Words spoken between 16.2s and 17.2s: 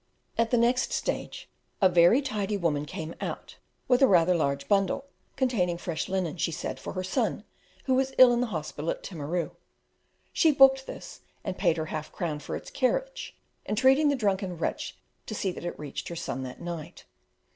that night.